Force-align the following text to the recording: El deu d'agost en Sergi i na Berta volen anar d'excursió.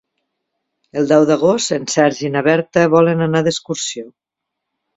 El 1.01 1.09
deu 1.11 1.25
d'agost 1.31 1.75
en 1.77 1.85
Sergi 1.97 2.27
i 2.29 2.33
na 2.37 2.43
Berta 2.49 2.89
volen 2.97 3.25
anar 3.29 3.45
d'excursió. 3.51 4.05